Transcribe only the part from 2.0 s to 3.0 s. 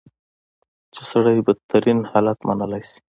حالت منلی شي.